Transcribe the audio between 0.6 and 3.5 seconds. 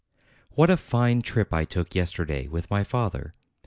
a fine trip I took yesterday with my father!